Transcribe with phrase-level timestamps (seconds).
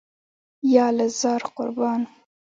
[0.73, 2.01] یاله زار، قربان.